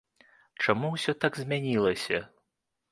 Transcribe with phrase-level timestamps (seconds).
[0.67, 2.17] Чаму ўсё так змянілася?